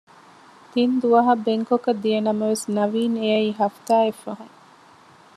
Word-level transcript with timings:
ތިންދުވަހަށް 0.71 1.43
ބެންކޮކަށް 1.45 2.01
ދިޔަނަމަވެސް 2.03 2.65
ނަވީން 2.75 3.15
އެއައީ 3.21 3.49
ހަފްތާއެއް 3.59 4.21
ފަހުން 4.23 4.55